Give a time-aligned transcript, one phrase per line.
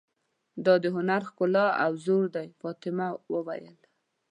[0.65, 3.75] دا د هنر ښکلا او زور دی، فاطمه وویل.